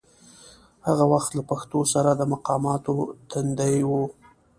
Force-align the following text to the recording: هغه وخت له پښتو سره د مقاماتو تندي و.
هغه 0.87 1.05
وخت 1.13 1.31
له 1.37 1.43
پښتو 1.49 1.79
سره 1.93 2.09
د 2.15 2.21
مقاماتو 2.33 2.95
تندي 3.31 3.75
و. 3.87 3.91